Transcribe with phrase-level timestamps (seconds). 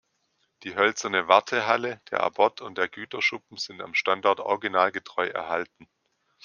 [0.63, 5.87] Die hölzerne Wartehalle, der Abort und der Güterschuppen sind am Standort originalgetreu erhalten.